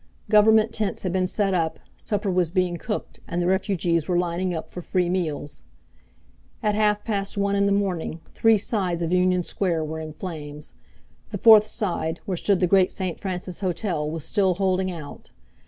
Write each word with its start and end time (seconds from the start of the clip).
Government 0.31 0.73
tents 0.73 1.03
had 1.03 1.11
been 1.11 1.27
set 1.27 1.53
up, 1.53 1.77
supper 1.95 2.31
was 2.31 2.49
being 2.49 2.77
cooked, 2.77 3.19
and 3.27 3.39
the 3.39 3.45
refugees 3.45 4.07
were 4.07 4.17
lining 4.17 4.51
up 4.51 4.71
for 4.71 4.81
free 4.81 5.09
meals 5.09 5.61
At 6.63 6.73
half 6.73 7.03
past 7.03 7.37
one 7.37 7.55
in 7.55 7.67
the 7.67 7.71
morning 7.71 8.19
three 8.33 8.57
sides 8.57 9.03
of 9.03 9.13
Union 9.13 9.43
Square 9.43 9.85
were 9.85 9.99
in 9.99 10.11
flames. 10.11 10.73
The 11.29 11.37
fourth 11.37 11.67
side, 11.67 12.19
where 12.25 12.35
stood 12.35 12.61
the 12.61 12.65
great 12.65 12.91
St. 12.91 13.19
Francis 13.19 13.59
Hotel 13.59 14.09
was 14.09 14.25
still 14.25 14.55
holding 14.55 14.91
out. 14.91 15.29